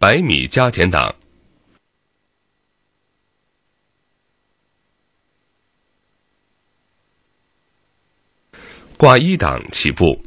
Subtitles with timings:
[0.00, 1.12] 百米加减档。
[8.96, 10.24] 挂一档起步，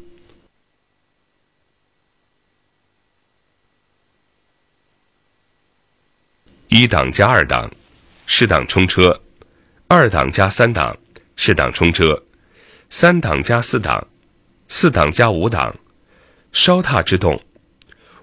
[6.67, 7.71] 一档加二档，
[8.25, 9.21] 适当冲车；
[9.87, 10.97] 二档加三档，
[11.37, 12.21] 适当冲车；
[12.89, 14.05] 三档加四档，
[14.67, 15.73] 四档加五档，
[16.51, 17.41] 稍踏制动；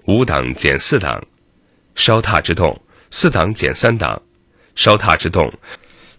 [0.05, 1.23] 五档减四档，
[1.99, 2.79] 稍踏制动；
[3.11, 4.21] 四档减三档，
[4.73, 5.51] 稍踏制动；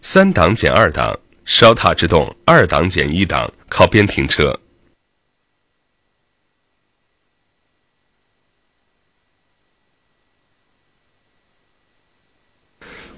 [0.02, 1.18] 三档减二档。
[1.46, 4.60] 稍踏制动，二档减一档，靠边停车。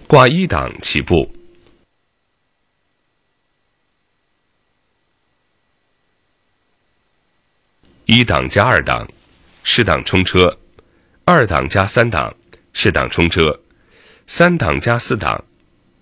[0.07, 1.35] 挂一档起步，
[8.07, 9.07] 一档加二档，
[9.63, 10.57] 适档冲车；
[11.27, 12.35] 二档加三档，
[12.73, 13.61] 适当冲车；
[14.27, 15.45] 三档加四档，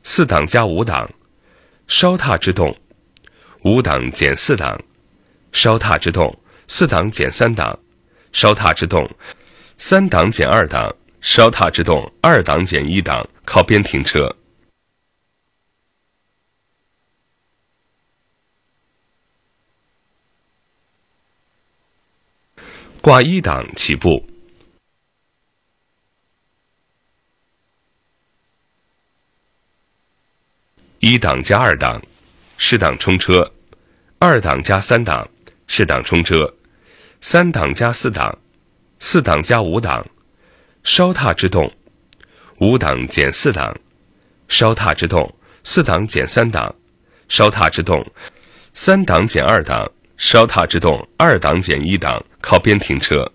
[0.02, 1.10] 四档加五档。
[1.88, 2.78] 稍踏制动，
[3.64, 4.80] 五档减四档，
[5.50, 7.76] 稍踏制动，四档减三档，
[8.32, 9.10] 稍踏制动，
[9.76, 14.36] 三档减二档，稍踏制动，二档减一档，靠边停车。
[23.00, 24.24] 挂一档起步。
[31.00, 32.02] 一档加二档，
[32.58, 33.42] 适档冲车；
[34.18, 35.26] 二档加三档，
[35.66, 36.44] 适档冲车；
[37.22, 38.38] 三档加四档，
[38.98, 40.06] 四档加五档，
[40.84, 41.70] 稍踏制动；
[42.58, 43.74] 五档减四档，
[44.46, 45.26] 稍踏制动；
[45.64, 46.74] 四档减三档，
[47.30, 48.04] 稍踏制动；
[48.74, 53.32] 三档减二档，稍踏制动；二档减一档，靠边停车。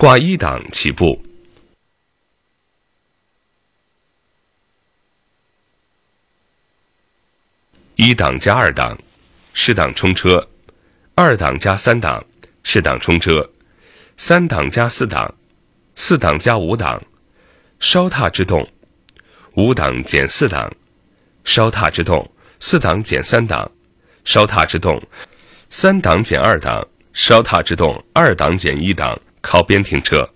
[0.00, 1.22] 挂一档起步，
[7.96, 8.98] 一档加二档，
[9.52, 10.48] 适档冲车；
[11.14, 12.24] 二档加三档，
[12.62, 13.50] 适档冲车；
[14.16, 15.34] 三档加四档，
[15.94, 17.02] 四档加五档，
[17.78, 18.66] 稍踏制动；
[19.56, 20.72] 五档减四档，
[21.44, 22.26] 稍踏制动；
[22.58, 23.70] 四档减三档，
[24.24, 24.98] 稍踏制动；
[25.68, 29.20] 三档减二档，稍踏制动；二档减一档。
[29.40, 30.28] 靠边停车。